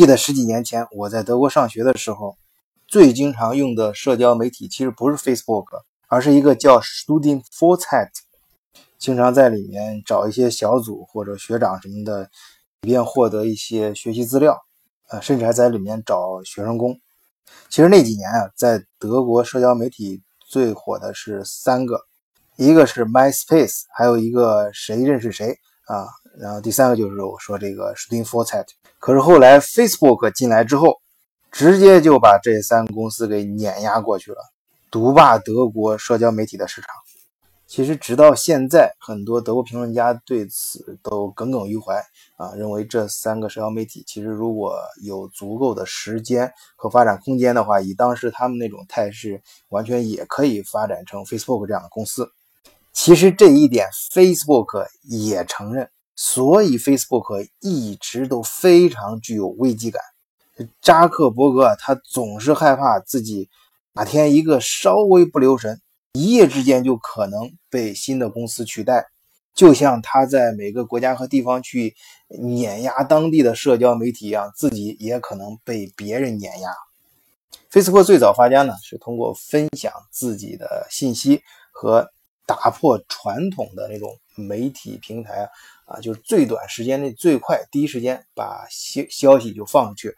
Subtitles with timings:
[0.00, 2.38] 记得十几年前我在德国上学的时候，
[2.88, 12.30] 最经常用的社交媒体其实不是 Facebook，而是一个叫 Student f o r t e t 经常在里面找一些小组或者学长什么的，
[12.80, 14.58] 以便获得一些学习资料，
[15.10, 16.98] 呃，甚至还在里面找学生工。
[17.68, 22.06] 其实那几年啊，在德国社交媒体最火的是三个，
[22.56, 25.58] 一个是 MySpace，还有一个谁认识谁
[25.90, 26.06] 啊，
[26.38, 31.00] 然后第三个就是我说这个 Student f o r t e t 可是后来 Facebook 进来之后，
[31.50, 34.38] 直接就把这三个公司给碾压过去了，
[34.88, 36.90] 独霸德国社交媒体的市场。
[37.66, 41.94] 其实直到现在，很多德国评论家对此都耿耿于怀
[42.36, 52.30] 啊，认为这三个社交媒体其实如果有足够的时间和发展空间的话，以当时他们那种态势，完全也可以发展成 Facebook 这样的公司。
[53.02, 60.02] 其实这一点 Facebook 也承认，所以 Facebook 一直都非常具有危机感。
[60.82, 63.48] 扎克伯格他总是害怕自己
[63.94, 65.80] 哪天一个稍微不留神。
[66.12, 69.06] 一夜之间就可能被新的公司取代，
[69.54, 71.94] 就像他在每个国家和地方去
[72.28, 76.68] 碾压当地的社交媒体一样，自己也可能被别人碾压。
[77.70, 81.40] Facebook 最早发家呢，是通过分享自己的信息
[81.72, 82.10] 和
[82.50, 85.48] 打破传统的那种媒体平台
[85.84, 90.16] 啊，啊，就是最短时间内最快第一时间把消消息就放出去。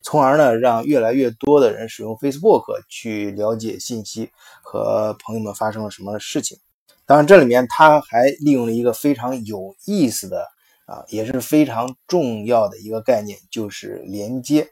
[0.00, 4.30] 从而呢，让越来越多的人使用 Facebook 去了解信息
[4.62, 6.56] 和朋友们发生了什么事情。
[7.04, 10.46] 当然，这里面他还利用了一个非常有意思的
[10.86, 14.70] 啊，也是非常重要的一个概念，就是连接，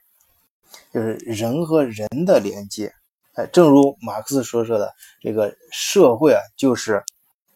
[0.94, 2.94] 就是人和人的连接。
[3.36, 7.04] 哎，正如马克思所说的，这个社会啊，就是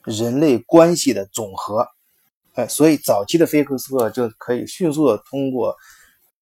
[0.05, 1.89] 人类关系的总和。
[2.55, 5.75] 哎，所以早期的菲克斯就可以迅速的通过。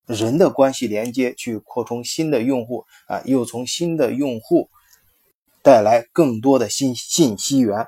[0.06, 4.70] 人的关系连接去扩充新的用户啊，又从新的用户
[5.62, 7.86] 带来更多的新信息源。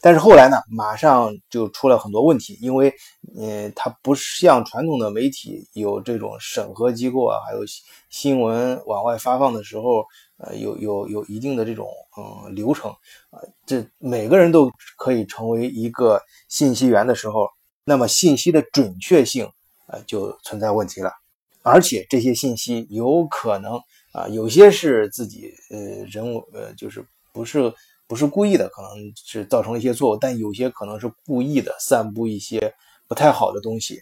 [0.00, 2.92] 但是后来呢，马上就出了很多问题，因为
[3.36, 7.60] 呃，它不像传统的媒体有这种审核机构啊，还有
[8.08, 10.04] 新闻往外发放的时候，
[10.38, 12.90] 呃，有有有一定的这种嗯流程
[13.30, 17.48] 啊，这每个人都可以成为一个信息源的时候，
[17.84, 19.46] 那么信息的准确性
[19.86, 21.12] 呃就存在问题了。
[21.62, 23.78] 而且这些信息有可能
[24.12, 27.70] 啊，有些是自己呃人物呃就是不是
[28.10, 32.74] 不是故意的，可能是造成了一些错误，但有些可能是故意的散布一些
[33.06, 34.00] 不太好的东西，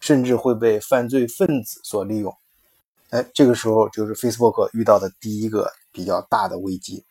[0.00, 2.36] 甚至会被犯罪分子所利用。
[3.10, 7.04] 哎，这个时候就是 Facebook 遇到的第一个比较大的危机。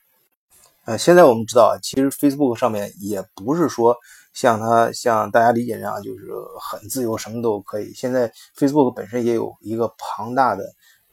[0.83, 3.95] 呃，现在我们知道，其实 Facebook 上面也不是说。
[4.31, 6.27] 像它像大家理解那样，就是
[6.61, 7.91] 很自由，什么都可以。
[7.93, 10.63] 现在 Facebook 本身也有一个庞大的，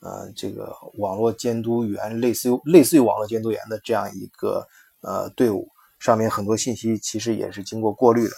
[0.00, 4.64] 呃，这个网络监督员，类似于类似于网络监督员的这样一个
[5.00, 5.68] 呃队伍，
[5.98, 8.34] 上面很多信息其实也是经过过滤的，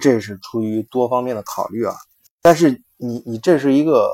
[0.00, 1.94] 这是出于多方面的考虑啊。
[2.42, 4.10] 但是你你这是一个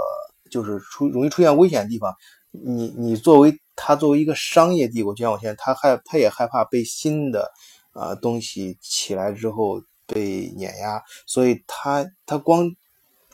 [0.50, 2.15] 就是出容易出现危险的地方，
[2.50, 7.50] 你你作为它作为一个商业帝国，就像我现在，他害他也害怕被新的
[7.92, 9.82] 啊东西起来之后。
[10.04, 12.71] 被碾压，所以他他光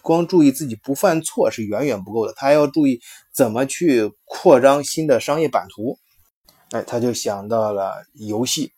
[0.01, 3.01] 光注意自己不犯错是远远不够的，他还要注意
[3.35, 5.99] 怎么去扩张新的商业版图。
[6.71, 8.73] 哎，他就想到了游戏。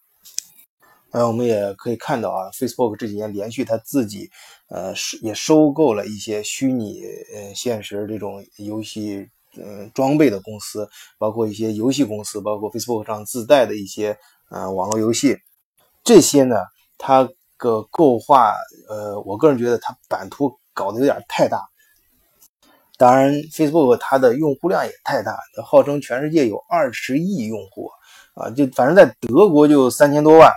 [1.11, 4.31] 呃，我们也可以看到啊，Facebook 这几年连续他自己
[4.69, 7.03] 呃也收购了一些虚拟
[7.35, 14.17] 呃现实这种游戏嗯装备的公司，包括一些游戏公司，包括 Facebook 上自带的一些
[14.51, 15.37] 呃网络游戏，
[16.05, 16.57] 这些呢，
[16.99, 17.29] 它。
[17.63, 18.55] 个构画，
[18.89, 21.61] 呃，我个人觉得它版图搞得有点太大。
[23.01, 25.35] 当然，Facebook 它的用户量也太大，
[25.65, 27.89] 号称全世界有二十亿用户
[28.35, 30.53] 啊，就反正在德国就三千多万，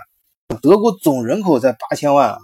[0.60, 2.38] 德国总人口在八千万啊，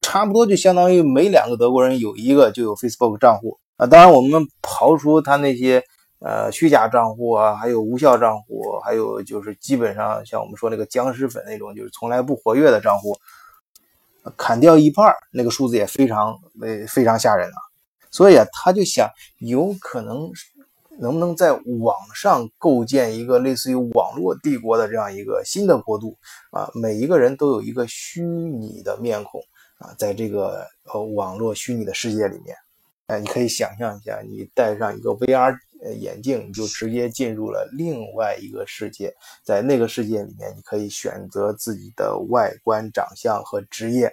[0.00, 3.86] 差不多就相当于每两个德国人有一个就有 Facebook 账户啊。
[3.86, 5.84] 当然，我们刨出它那些
[6.20, 13.14] 呃虚假账户啊，还有无效账户，还有就是基本上像我们说那个僵尸粉那种，就是从来不活跃的账户。
[14.34, 16.28] 砍掉一半，那个数字也非常
[16.62, 17.60] 呃非常吓人啊！
[18.16, 19.10] 所以啊，他就想
[19.40, 20.30] 有可能
[20.98, 26.16] 能不能在网上构建一个类似于网络帝国的这样一个新的国度
[26.50, 26.70] 啊？
[26.74, 29.38] 每一个人都有一个虚拟的面孔
[29.78, 32.56] 啊，在这个呃网络虚拟的世界里面，
[33.08, 35.54] 哎，你可以想象一下，你戴上一个 VR。
[36.00, 39.14] 眼镜你就直接进入了另外一个世界，
[39.44, 44.10] 在那个世界里面，你可以选择自己的外观、长相和职业，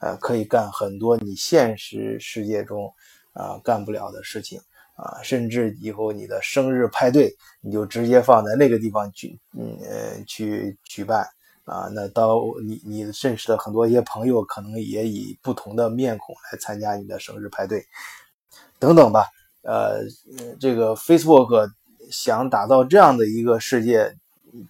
[0.00, 2.92] 呃，可以干很多你现实世界中
[3.32, 4.60] 啊干不了的事情，
[4.94, 11.26] 啊，甚至以后你的生日派对，你就直接放在那个地方举，嗯呃去举办
[11.64, 11.88] 啊。
[11.94, 17.84] 那到你你认识的很多一些朋友，可能也以不同的面孔来参加你的生日派对，
[18.78, 19.26] 等等吧。
[19.62, 20.00] 呃，
[20.60, 21.70] 这个 Facebook
[22.10, 24.14] 想打造这样的一个世界。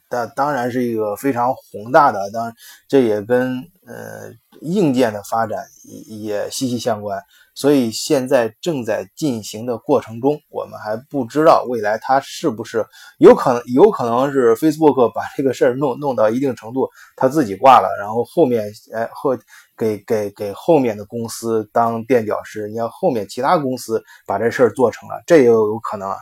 [0.09, 2.55] 但当然是一个非常宏大的，当然
[2.89, 4.31] 这也跟呃
[4.61, 5.65] 硬件的发展
[6.07, 7.23] 也息息相关。
[7.55, 12.85] 所以现在正在进行的过程中，我们还不知道未来它是不是
[13.19, 19.31] 有可能有可能是 Facebook 把这个事儿弄弄到一定程度，他自己挂了，然后后面哎后
[19.77, 26.17] 给给给后面的公司当垫脚石，你要后面其他公司把这事儿做成了，这也有可能啊。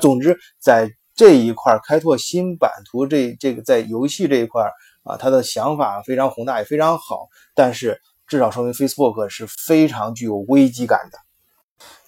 [0.00, 0.90] 总之在。
[1.18, 4.70] 这一块开拓新版图，这这个在游戏这一块
[5.02, 7.26] 啊，他的想法非常宏大，也非常好。
[7.56, 11.18] 但是至少说明 Facebook 是非常具有危机感的，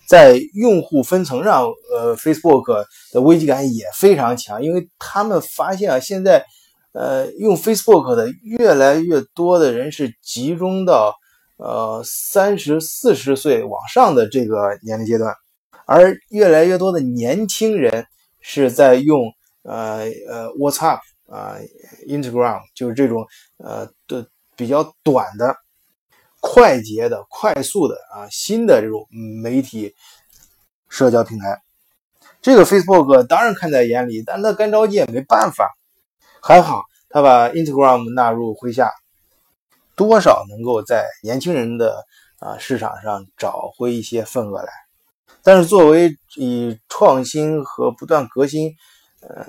[0.07, 6.45] 在用户分层上，呃，Facebook 的危机感也非常强，因为他们发现啊，现在
[6.93, 11.17] 呃用 Facebook 的越来越多的人是集中到
[11.57, 15.35] 呃三十四十岁往上的这个年龄阶段，
[15.85, 18.07] 而越来越多的年轻人。
[18.41, 19.33] 是在用
[19.63, 21.57] 呃呃 WhatsApp 啊
[22.09, 23.27] ，Instagram，就是这种
[23.59, 24.27] 呃的
[24.57, 25.55] 比较短的、
[26.41, 29.07] 快捷的、快速的啊新的这种
[29.43, 29.95] 媒体
[30.89, 31.61] 社交平台。
[32.43, 35.71] 这个 Facebook 当然看在眼里，但那干着急也没办法。
[36.43, 38.91] 还好他把 Instagram 纳入麾下，
[39.95, 42.07] 多少能够在年轻人的
[42.39, 44.73] 啊市场上找回一些份额来。
[45.43, 48.71] 但是作为以创新和不断革新，
[49.23, 49.47] 呃，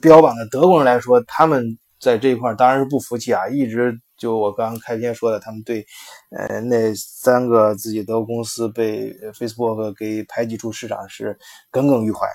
[0.00, 3.48] 标榜的德国人来说，他们在这一块当然是不服气啊！
[3.48, 5.86] 一直就我刚刚开篇说的，他们对，
[6.30, 11.38] 呃，那三个自己德国公司被 Facebook 给排挤出市场是
[11.70, 12.26] 耿耿于怀。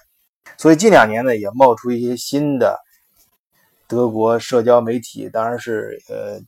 [0.57, 2.79] 所以近两年呢，也冒出一些新的
[3.87, 6.39] 德国社交媒体，当然是呃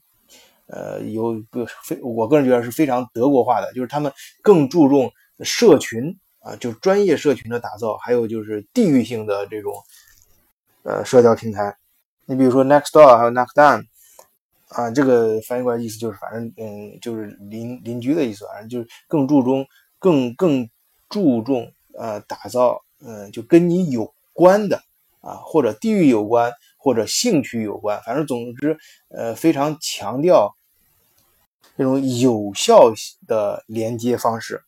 [0.68, 4.12] 呃有个非我个人觉得是非常德国化的，就是他们
[4.42, 5.12] 更注重
[5.44, 6.18] 社群。
[6.50, 9.74] 啊，就专业社群的打造，还有就是地域性的这种
[10.84, 11.78] 呃社交平台。
[12.26, 13.84] 你比如说 Nextdoor，还有 Knockdown，
[14.70, 19.66] 啊，这个翻译过来意思就是反正嗯，就是邻邻居的意思，反正就是更注重
[20.00, 20.68] 更更
[21.08, 24.82] 注重呃打造嗯，就跟你有关的
[25.22, 28.76] 啊，或者地域有关，或者兴趣有关，反正总之
[29.10, 30.56] 呃非常强调
[31.78, 32.92] 这种有效
[33.28, 34.64] 的连接方式。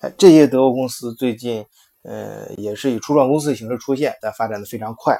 [0.00, 1.62] 哎，这些德国公司最近，
[2.02, 5.18] 呃，也是以初创公司的形式出现，但发展的非常快。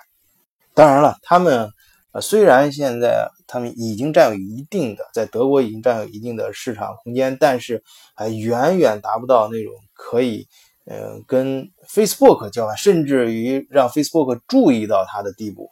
[0.73, 1.71] 当然了，他们，
[2.13, 7.85] 呃，虽然现在他们已经占有一定的，在德国已经占有一定的市场空间，但是
[8.15, 10.49] 还远远达不到那种可以，
[10.87, 15.71] 呃，跟 Facebook 交换，甚至于让 Facebook 注意到它的地步。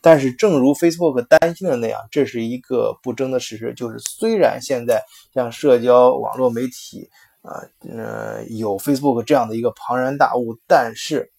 [0.00, 5.02] 但是，正如 Facebook 担心的那样，这是一个不争的事实，就是虽然现在
[5.34, 7.10] 像社交网络媒体，
[7.46, 7.62] 啊，
[7.96, 11.30] 呃，有 Facebook 这样的一个庞然大物，但是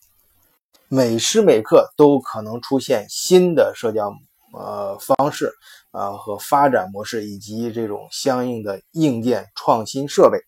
[0.88, 4.09] 每时每刻都可能出现新的社交
[4.54, 5.51] 呃方式
[5.92, 10.39] 啊和发展模式，以及这种相应的硬件创新设备，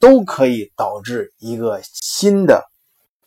[0.00, 2.64] 都可以导致一个新的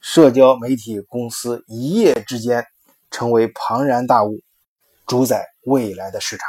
[0.01, 2.66] 社交媒体公司一夜之间
[3.09, 4.42] 成为庞然大物，
[5.07, 6.45] 主宰未来的市场。